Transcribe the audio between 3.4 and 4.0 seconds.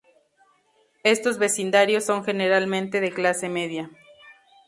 media.